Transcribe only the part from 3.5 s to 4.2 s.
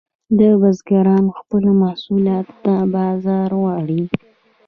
غواړي